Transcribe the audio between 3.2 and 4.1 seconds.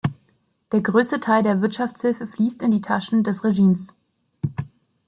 des Regimes.